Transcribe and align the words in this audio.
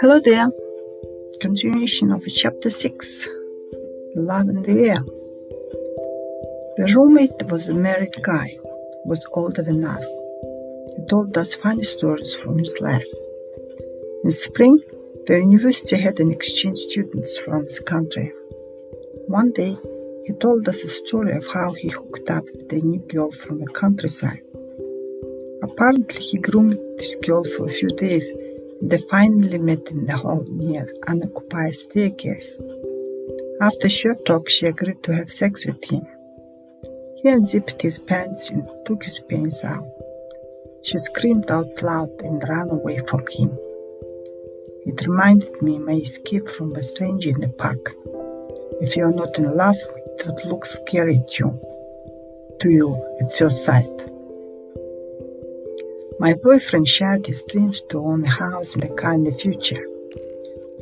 Hello 0.00 0.20
there. 0.20 0.48
Continuation 1.40 2.12
of 2.12 2.24
chapter 2.28 2.70
6 2.70 3.28
Love 4.14 4.48
in 4.48 4.62
the 4.62 4.90
Air. 4.90 5.02
The 6.76 6.94
roommate 6.94 7.50
was 7.50 7.68
a 7.68 7.74
married 7.74 8.14
guy, 8.22 8.56
was 9.04 9.26
older 9.32 9.60
than 9.60 9.84
us. 9.84 10.06
He 10.96 11.04
told 11.06 11.36
us 11.36 11.54
funny 11.54 11.82
stories 11.82 12.32
from 12.36 12.58
his 12.58 12.78
life. 12.80 13.10
In 14.22 14.30
spring, 14.30 14.78
the 15.26 15.40
university 15.40 15.96
had 15.96 16.20
an 16.20 16.30
exchange 16.30 16.78
students 16.78 17.36
from 17.38 17.64
the 17.64 17.82
country. 17.84 18.32
One 19.26 19.50
day, 19.50 19.76
he 20.26 20.32
told 20.34 20.68
us 20.68 20.84
a 20.84 20.88
story 20.88 21.32
of 21.32 21.44
how 21.52 21.72
he 21.72 21.88
hooked 21.88 22.30
up 22.30 22.44
with 22.44 22.72
a 22.72 22.86
new 22.86 23.00
girl 23.00 23.32
from 23.32 23.58
the 23.58 23.66
countryside. 23.66 24.42
Apparently, 25.60 26.22
he 26.22 26.38
groomed 26.38 26.78
this 26.98 27.16
girl 27.26 27.42
for 27.42 27.66
a 27.66 27.76
few 27.80 27.88
days 27.88 28.30
they 28.80 28.98
finally 29.10 29.58
met 29.58 29.90
in 29.90 30.06
the 30.06 30.16
hall 30.16 30.44
near 30.48 30.82
an 30.82 30.88
unoccupied 31.08 31.74
staircase. 31.74 32.56
After 33.60 33.88
short 33.88 34.24
talk, 34.24 34.48
she 34.48 34.66
agreed 34.66 35.02
to 35.02 35.14
have 35.14 35.32
sex 35.32 35.66
with 35.66 35.84
him. 35.84 36.06
He 37.22 37.28
unzipped 37.28 37.82
his 37.82 37.98
pants 37.98 38.50
and 38.50 38.68
took 38.86 39.02
his 39.02 39.18
pants 39.20 39.64
out. 39.64 39.86
She 40.84 40.96
screamed 40.98 41.50
out 41.50 41.82
loud 41.82 42.10
and 42.20 42.42
ran 42.48 42.70
away 42.70 43.00
from 43.08 43.26
him. 43.30 43.50
It 44.86 45.06
reminded 45.06 45.60
me 45.60 45.78
my 45.78 45.94
escape 45.94 46.48
from 46.48 46.74
a 46.76 46.82
stranger 46.82 47.30
in 47.30 47.40
the 47.40 47.48
park. 47.48 47.94
If 48.80 48.96
you 48.96 49.04
are 49.04 49.12
not 49.12 49.36
in 49.38 49.56
love, 49.56 49.76
it 50.06 50.24
would 50.26 50.44
look 50.44 50.64
scary 50.64 51.20
to 51.30 51.44
you, 51.44 52.56
to 52.60 52.70
you 52.70 53.16
at 53.20 53.36
first 53.36 53.64
sight. 53.64 54.17
My 56.20 56.34
boyfriend 56.34 56.88
shared 56.88 57.26
his 57.26 57.44
dreams 57.44 57.80
to 57.90 58.00
own 58.00 58.24
a 58.24 58.28
house 58.28 58.74
and 58.74 58.82
a 58.82 58.92
car 58.94 59.14
in 59.14 59.22
the 59.22 59.30
future. 59.30 59.86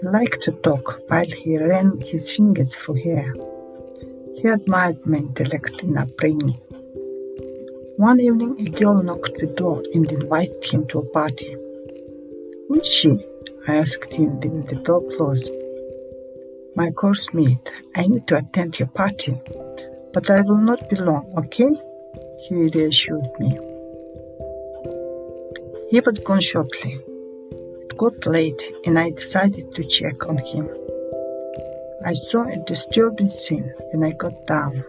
He 0.01 0.09
liked 0.09 0.41
to 0.45 0.53
talk 0.53 1.03
while 1.09 1.27
he 1.27 1.59
ran 1.59 2.01
his 2.01 2.33
fingers 2.33 2.75
through 2.75 3.03
hair. 3.03 3.35
He 4.37 4.49
admired 4.49 5.07
my 5.07 5.19
intellect 5.19 5.83
and 5.83 5.99
upbringing. 5.99 6.59
One 7.99 8.19
evening, 8.19 8.57
a 8.67 8.71
girl 8.71 9.03
knocked 9.03 9.35
the 9.35 9.47
door 9.47 9.83
and 9.93 10.11
invited 10.11 10.65
him 10.65 10.87
to 10.89 11.01
a 11.01 11.07
party. 11.11 11.53
Who 12.69 12.81
is 12.81 12.91
she? 12.91 13.19
I 13.69 13.77
asked 13.77 14.15
him 14.15 14.41
when 14.41 14.65
the 14.65 14.77
door 14.77 15.03
closed. 15.17 15.51
My 16.77 16.91
course 16.93 17.29
mate, 17.35 17.73
I 17.95 18.07
need 18.07 18.27
to 18.29 18.39
attend 18.39 18.79
your 18.79 18.89
party, 18.89 19.39
but 20.15 20.31
I 20.31 20.41
will 20.41 20.63
not 20.71 20.89
be 20.89 20.97
long, 20.97 21.31
okay? 21.37 21.69
He 22.49 22.55
reassured 22.55 23.29
me. 23.39 23.59
He 25.97 26.01
was 26.01 26.19
gone 26.19 26.43
shortly. 26.43 27.01
It 27.51 27.97
got 27.97 28.27
late 28.27 28.71
and 28.85 28.99
I 28.99 29.13
decided 29.13 29.75
to 29.75 29.83
check 29.83 30.29
on 30.29 30.37
him. 30.37 30.69
I 32.05 32.13
saw 32.13 32.43
a 32.43 32.63
disturbing 32.67 33.31
scene 33.31 33.73
and 33.93 34.05
I 34.05 34.11
got 34.11 34.47
down. 34.47 34.85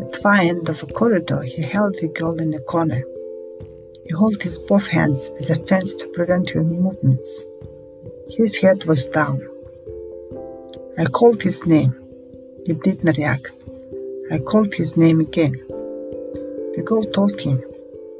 At 0.00 0.10
the 0.10 0.20
far 0.20 0.34
end 0.34 0.68
of 0.68 0.82
a 0.82 0.86
corridor, 0.86 1.42
he 1.42 1.62
held 1.62 1.94
the 2.00 2.08
girl 2.08 2.40
in 2.40 2.52
a 2.54 2.58
corner. 2.58 3.04
He 4.02 4.10
held 4.10 4.42
his 4.42 4.58
both 4.58 4.88
hands 4.88 5.30
as 5.38 5.50
a 5.50 5.64
fence 5.64 5.94
to 5.94 6.08
prevent 6.08 6.50
her 6.50 6.64
movements. 6.64 7.44
His 8.30 8.56
head 8.56 8.86
was 8.86 9.06
down. 9.06 9.48
I 10.98 11.04
called 11.04 11.40
his 11.40 11.64
name. 11.66 11.94
He 12.66 12.72
didn't 12.72 13.16
react. 13.16 13.52
I 14.32 14.38
called 14.38 14.74
his 14.74 14.96
name 14.96 15.20
again. 15.20 15.52
The 16.74 16.82
girl 16.84 17.04
told 17.04 17.40
him, 17.40 17.62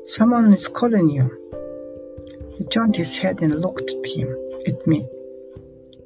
Someone 0.07 0.53
is 0.55 0.69
calling 0.69 1.09
you. 1.09 1.44
He 2.57 2.65
turned 2.65 2.97
his 2.97 3.19
head 3.19 3.41
and 3.43 3.61
looked 3.61 3.91
at 3.91 4.07
him, 4.07 4.37
at 4.67 4.87
me. 4.87 5.07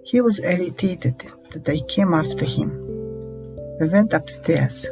He 0.05 0.21
was 0.21 0.41
irritated 0.41 1.23
that 1.53 1.69
I 1.69 1.81
came 1.87 2.15
after 2.15 2.45
him. 2.45 2.71
We 3.81 3.89
went 3.89 4.13
upstairs. 4.13 4.87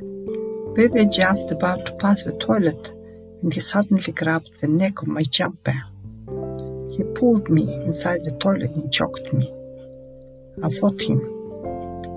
We 0.00 0.88
were 0.88 1.04
just 1.04 1.50
about 1.50 1.86
to 1.86 1.92
pass 1.96 2.22
the 2.22 2.32
toilet 2.32 2.92
when 3.40 3.52
he 3.52 3.60
suddenly 3.60 4.12
grabbed 4.12 4.60
the 4.60 4.68
neck 4.68 5.02
of 5.02 5.08
my 5.08 5.22
jumper. 5.22 5.80
He 6.90 7.04
pulled 7.14 7.50
me 7.50 7.72
inside 7.84 8.24
the 8.24 8.36
toilet 8.40 8.70
and 8.70 8.92
choked 8.92 9.32
me. 9.32 9.52
I 10.62 10.70
fought 10.70 11.02
him. 11.02 11.20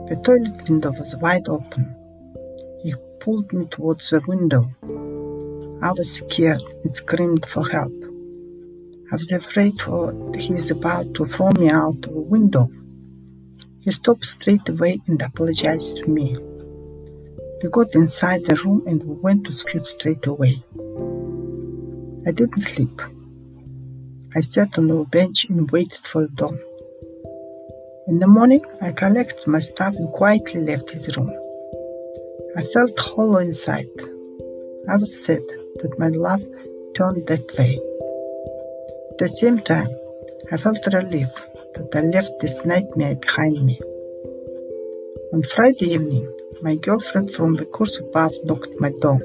The 0.08 0.22
toilet 0.24 0.70
window 0.70 0.92
was 0.92 1.16
wide 1.18 1.50
open. 1.50 1.94
He 2.82 2.96
pulled 3.20 3.52
me 3.52 3.66
towards 3.66 4.10
the 4.10 4.22
window. 4.26 4.72
I 5.80 5.92
was 5.92 6.12
scared 6.12 6.64
and 6.84 6.96
screamed 6.96 7.46
for 7.46 7.68
help. 7.70 7.94
I 9.12 9.16
was 9.16 9.32
afraid 9.32 9.80
for 9.80 10.12
he's 10.36 10.72
about 10.72 11.14
to 11.14 11.26
throw 11.26 11.52
me 11.52 11.70
out 11.70 12.04
of 12.08 12.16
a 12.16 12.20
window. 12.20 12.72
He 13.82 13.92
stopped 13.92 14.26
straight 14.26 14.68
away 14.68 15.00
and 15.06 15.22
apologized 15.22 15.98
to 15.98 16.08
me. 16.08 16.36
We 17.62 17.70
got 17.70 17.94
inside 17.94 18.46
the 18.46 18.56
room 18.56 18.86
and 18.88 19.04
we 19.04 19.14
went 19.16 19.46
to 19.46 19.54
sleep 19.54 19.86
straight 19.86 20.26
away. 20.26 20.64
I 22.26 22.32
didn't 22.32 22.62
sleep. 22.62 23.00
I 24.36 24.42
sat 24.42 24.80
on 24.80 24.88
the 24.88 25.04
bench 25.04 25.46
and 25.46 25.70
waited 25.70 26.06
for 26.08 26.26
dawn. 26.28 26.60
In 28.08 28.18
the 28.18 28.28
morning, 28.28 28.66
I 28.82 28.94
collected 28.94 29.46
my 29.46 29.60
stuff 29.60 29.96
and 29.96 30.12
quietly 30.12 30.62
left 30.62 30.90
his 30.90 31.16
room. 31.16 31.32
I 32.58 32.64
felt 32.64 33.00
hollow 33.00 33.38
inside. 33.38 33.90
I 34.90 34.96
was 34.96 35.24
sad 35.24 35.44
that 35.82 36.00
my 36.00 36.10
love 36.10 36.44
turned 36.96 37.28
that 37.28 37.58
way. 37.58 37.80
At 39.12 39.18
the 39.20 39.28
same 39.28 39.60
time, 39.60 39.90
I 40.52 40.58
felt 40.58 40.86
relief 40.94 41.30
that 41.76 41.96
I 41.96 42.02
left 42.02 42.32
this 42.40 42.58
nightmare 42.66 43.16
behind 43.16 43.66
me. 43.66 43.80
On 45.34 45.44
Friday 45.44 45.94
evening, 45.94 46.28
my 46.62 46.76
girlfriend 46.76 47.32
from 47.32 47.56
the 47.56 47.66
course 47.66 48.00
above 48.00 48.34
knocked 48.44 48.80
my 48.80 48.92
door. 49.02 49.22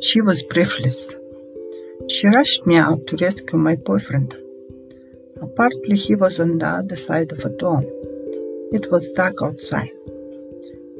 She 0.00 0.20
was 0.20 0.42
breathless. 0.42 1.12
She 2.08 2.28
rushed 2.28 2.66
me 2.66 2.76
out 2.76 3.06
to 3.08 3.16
rescue 3.16 3.58
my 3.58 3.76
boyfriend. 3.76 4.34
Apparently, 5.40 5.96
he 5.96 6.14
was 6.14 6.38
on 6.38 6.58
the 6.58 6.66
other 6.66 6.96
side 6.96 7.32
of 7.32 7.38
the 7.38 7.50
door. 7.50 7.82
It 8.72 8.90
was 8.90 9.08
dark 9.16 9.36
outside. 9.42 9.92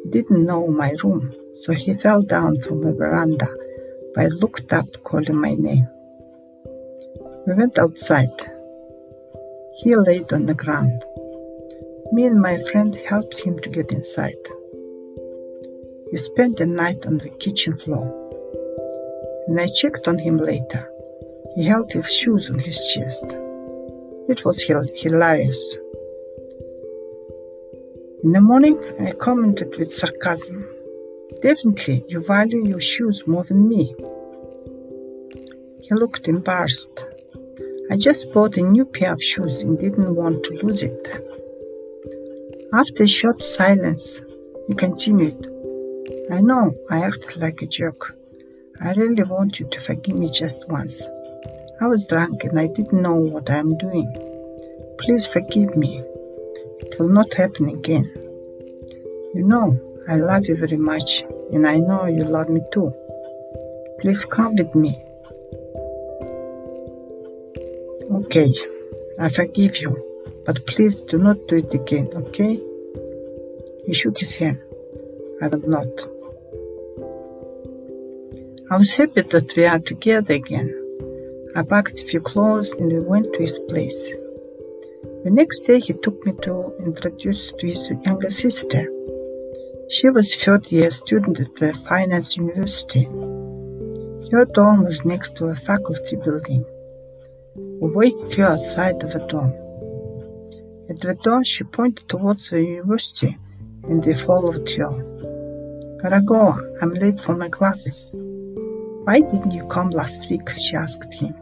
He 0.02 0.10
didn't 0.10 0.44
know 0.44 0.66
my 0.68 0.94
room, 1.02 1.34
so 1.60 1.72
he 1.72 1.94
fell 1.94 2.22
down 2.22 2.60
from 2.60 2.82
the 2.82 2.92
veranda. 2.92 3.48
But 4.14 4.24
I 4.24 4.28
looked 4.28 4.72
up, 4.72 4.86
calling 5.04 5.40
my 5.40 5.54
name. 5.54 5.88
We 7.46 7.54
went 7.54 7.78
outside. 7.78 8.36
He 9.76 9.94
laid 9.94 10.32
on 10.32 10.46
the 10.46 10.54
ground. 10.54 11.04
Me 12.12 12.24
and 12.24 12.40
my 12.40 12.56
friend 12.70 12.94
helped 13.08 13.38
him 13.38 13.58
to 13.60 13.68
get 13.68 13.92
inside. 13.92 14.42
He 16.10 16.16
spent 16.16 16.56
the 16.56 16.66
night 16.66 17.04
on 17.04 17.18
the 17.18 17.30
kitchen 17.40 17.76
floor. 17.76 18.06
When 19.46 19.58
I 19.58 19.66
checked 19.66 20.08
on 20.08 20.18
him 20.18 20.38
later, 20.38 20.88
he 21.54 21.64
held 21.64 21.92
his 21.92 22.12
shoes 22.12 22.50
on 22.50 22.58
his 22.58 22.78
chest. 22.92 23.24
It 24.28 24.44
was 24.44 24.62
hilarious. 24.62 25.76
In 28.24 28.32
the 28.32 28.40
morning, 28.40 28.76
I 29.00 29.12
commented 29.12 29.76
with 29.78 29.92
sarcasm. 29.92 30.66
Definitely, 31.42 32.04
you 32.08 32.20
value 32.24 32.66
your 32.66 32.80
shoes 32.80 33.26
more 33.26 33.44
than 33.44 33.68
me. 33.68 33.94
He 35.82 35.94
looked 35.94 36.28
embarrassed. 36.28 37.06
I 37.90 37.96
just 37.96 38.32
bought 38.32 38.56
a 38.56 38.62
new 38.62 38.84
pair 38.84 39.12
of 39.12 39.22
shoes 39.22 39.60
and 39.60 39.78
didn't 39.78 40.16
want 40.16 40.44
to 40.44 40.54
lose 40.54 40.82
it. 40.82 41.22
After 42.72 43.04
a 43.04 43.06
short 43.08 43.44
silence, 43.44 44.20
he 44.66 44.74
continued. 44.74 45.52
I 46.30 46.40
know 46.40 46.74
I 46.90 47.04
acted 47.04 47.36
like 47.36 47.62
a 47.62 47.66
jerk. 47.66 48.16
I 48.80 48.92
really 48.92 49.22
want 49.22 49.60
you 49.60 49.68
to 49.68 49.80
forgive 49.80 50.16
me 50.16 50.28
just 50.28 50.66
once. 50.68 51.04
I 51.80 51.86
was 51.86 52.06
drunk 52.06 52.44
and 52.44 52.58
I 52.58 52.66
didn't 52.66 53.02
know 53.02 53.14
what 53.14 53.50
I 53.50 53.56
am 53.58 53.76
doing. 53.78 54.10
Please 54.98 55.26
forgive 55.26 55.76
me. 55.76 56.02
It 56.80 56.98
will 56.98 57.08
not 57.08 57.32
happen 57.34 57.68
again. 57.68 58.10
You 59.34 59.44
know, 59.44 59.78
I 60.08 60.16
love 60.16 60.46
you 60.46 60.54
very 60.56 60.76
much, 60.76 61.24
and 61.52 61.66
I 61.66 61.78
know 61.78 62.06
you 62.06 62.22
love 62.22 62.48
me 62.48 62.60
too. 62.72 62.94
Please 64.00 64.24
come 64.24 64.54
with 64.54 64.72
me. 64.74 65.02
Okay, 68.12 68.54
I 69.18 69.28
forgive 69.28 69.78
you, 69.78 69.92
but 70.44 70.64
please 70.66 71.00
do 71.00 71.18
not 71.18 71.38
do 71.48 71.56
it 71.56 71.74
again, 71.74 72.08
okay? 72.14 72.60
He 73.84 73.94
shook 73.94 74.20
his 74.20 74.36
hand. 74.36 74.60
I 75.42 75.48
will 75.48 75.68
not. 75.68 75.88
I 78.70 78.76
was 78.76 78.92
happy 78.92 79.22
that 79.22 79.56
we 79.56 79.64
are 79.64 79.80
together 79.80 80.34
again. 80.34 80.70
I 81.56 81.62
packed 81.62 82.00
a 82.00 82.04
few 82.04 82.20
clothes 82.20 82.72
and 82.74 82.92
we 82.92 83.00
went 83.00 83.32
to 83.32 83.40
his 83.40 83.58
place. 83.68 84.12
The 85.24 85.30
next 85.30 85.66
day 85.66 85.80
he 85.80 85.94
took 85.94 86.24
me 86.24 86.32
to 86.42 86.72
introduce 86.84 87.50
to 87.50 87.66
his 87.66 87.90
younger 88.04 88.30
sister. 88.30 88.88
She 89.88 90.10
was 90.10 90.34
third 90.34 90.72
year 90.72 90.90
student 90.90 91.38
at 91.38 91.54
the 91.54 91.72
Finance 91.88 92.36
University. 92.36 93.04
Her 94.32 94.44
dorm 94.52 94.82
was 94.82 95.04
next 95.04 95.36
to 95.36 95.44
a 95.44 95.54
faculty 95.54 96.16
building. 96.16 96.64
We 97.54 97.90
waited 97.92 98.32
her 98.34 98.46
outside 98.46 99.00
of 99.04 99.12
the 99.12 99.20
dorm. 99.28 99.52
At 100.90 100.98
the 100.98 101.14
door, 101.22 101.44
she 101.44 101.62
pointed 101.62 102.08
towards 102.08 102.50
the 102.50 102.60
university, 102.60 103.38
and 103.84 104.02
they 104.02 104.14
followed 104.14 104.68
her. 104.72 104.90
Karagoa, 106.02 106.82
I'm 106.82 106.92
late 106.94 107.20
for 107.20 107.36
my 107.36 107.48
classes. 107.48 108.10
Why 109.04 109.20
didn't 109.20 109.52
you 109.52 109.68
come 109.68 109.90
last 109.90 110.28
week? 110.28 110.50
she 110.56 110.74
asked 110.74 111.14
him. 111.14 111.32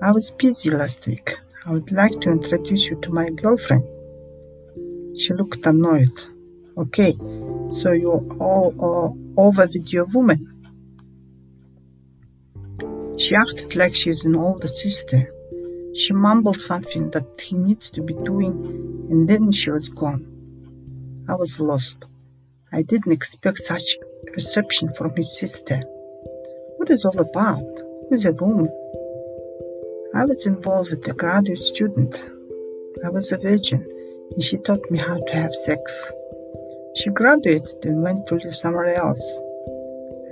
I 0.00 0.12
was 0.12 0.30
busy 0.30 0.70
last 0.70 1.04
week. 1.04 1.36
I 1.66 1.72
would 1.72 1.90
like 1.90 2.20
to 2.20 2.30
introduce 2.30 2.86
you 2.88 3.00
to 3.00 3.10
my 3.10 3.28
girlfriend. 3.30 3.82
She 5.18 5.32
looked 5.32 5.66
annoyed. 5.66 6.33
Okay, 6.76 7.16
so 7.72 7.92
you're 7.92 8.24
all, 8.40 8.74
all 8.78 9.18
over 9.36 9.66
with 9.72 9.92
your 9.92 10.06
woman. 10.06 10.50
She 13.16 13.36
acted 13.36 13.76
like 13.76 13.94
she's 13.94 14.24
an 14.24 14.34
older 14.34 14.66
sister. 14.66 15.32
She 15.94 16.12
mumbled 16.12 16.60
something 16.60 17.12
that 17.12 17.40
he 17.40 17.56
needs 17.56 17.90
to 17.90 18.02
be 18.02 18.14
doing, 18.24 19.06
and 19.08 19.28
then 19.28 19.52
she 19.52 19.70
was 19.70 19.88
gone. 19.88 20.26
I 21.28 21.34
was 21.34 21.60
lost. 21.60 22.04
I 22.72 22.82
didn't 22.82 23.12
expect 23.12 23.60
such 23.60 23.96
reception 24.34 24.92
from 24.94 25.14
his 25.14 25.38
sister. 25.38 25.80
What 26.78 26.90
is 26.90 27.04
all 27.04 27.20
about? 27.20 27.62
Who's 28.10 28.24
a 28.24 28.32
woman? 28.32 28.68
I 30.12 30.24
was 30.24 30.44
involved 30.44 30.90
with 30.90 31.06
a 31.06 31.12
graduate 31.12 31.62
student. 31.62 32.20
I 33.04 33.10
was 33.10 33.30
a 33.30 33.36
virgin, 33.36 33.86
and 34.32 34.42
she 34.42 34.56
taught 34.56 34.90
me 34.90 34.98
how 34.98 35.18
to 35.18 35.34
have 35.34 35.54
sex. 35.54 36.10
She 36.94 37.10
graduated 37.10 37.84
and 37.84 38.02
went 38.02 38.26
to 38.28 38.36
live 38.36 38.54
somewhere 38.54 38.94
else. 38.94 39.38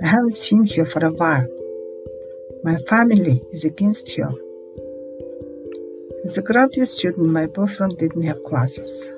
I 0.01 0.07
haven't 0.07 0.37
seen 0.37 0.65
her 0.75 0.85
for 0.85 1.05
a 1.05 1.11
while. 1.11 1.47
My 2.63 2.77
family 2.87 3.43
is 3.51 3.65
against 3.65 4.09
her. 4.15 4.31
As 6.25 6.37
a 6.37 6.41
graduate 6.41 6.89
student, 6.89 7.27
my 7.27 7.47
boyfriend 7.47 7.97
didn't 7.97 8.23
have 8.23 8.43
classes. 8.45 9.11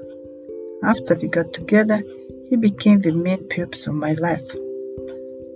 After 0.83 1.15
we 1.15 1.27
got 1.27 1.53
together, 1.53 2.03
he 2.49 2.55
became 2.55 3.01
the 3.01 3.11
main 3.11 3.47
purpose 3.47 3.85
of 3.85 3.93
my 3.93 4.13
life. 4.13 4.49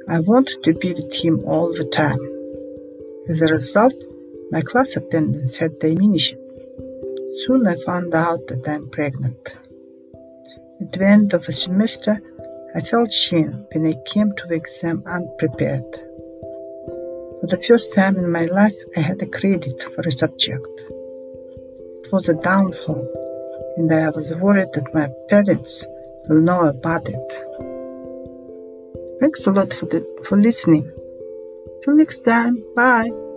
I 0.07 0.19
wanted 0.19 0.63
to 0.63 0.74
be 0.74 0.94
with 0.94 1.13
him 1.13 1.44
all 1.45 1.74
the 1.74 1.85
time. 1.85 2.19
As 3.30 3.42
a 3.42 3.47
result, 3.47 3.94
my 4.51 4.62
class 4.62 4.95
attendance 4.95 5.57
had 5.57 5.80
diminished. 5.80 6.35
Soon 7.45 7.65
I 7.68 7.75
found 7.85 8.13
out 8.13 8.47
that 8.47 8.68
I'm 8.68 8.89
pregnant. 8.89 9.56
At 10.81 10.91
the 10.93 11.05
end 11.05 11.33
of 11.33 11.45
the 11.45 11.53
semester, 11.53 12.21
I 12.73 12.81
felt 12.81 13.11
shame 13.11 13.65
when 13.71 13.85
I 13.85 13.95
came 14.05 14.31
to 14.33 14.47
the 14.47 14.55
exam 14.55 15.03
unprepared. 15.05 15.83
For 17.41 17.47
the 17.47 17.61
first 17.67 17.93
time 17.93 18.17
in 18.17 18.31
my 18.31 18.45
life, 18.45 18.75
I 18.95 19.01
had 19.01 19.21
a 19.21 19.25
credit 19.25 19.83
for 19.93 20.01
a 20.01 20.11
subject. 20.11 20.67
It 22.01 22.11
was 22.11 22.29
a 22.29 22.33
downfall, 22.33 23.07
and 23.77 23.91
I 23.93 24.09
was 24.09 24.33
worried 24.35 24.69
that 24.73 24.93
my 24.93 25.09
parents 25.29 25.85
will 26.27 26.41
know 26.41 26.65
about 26.65 27.07
it. 27.07 27.29
Thanks 29.19 29.45
a 29.47 29.51
lot 29.51 29.73
for, 29.73 29.85
the, 29.87 30.05
for 30.25 30.37
listening. 30.37 30.89
Till 31.83 31.95
next 31.95 32.21
time, 32.21 32.63
bye. 32.75 33.28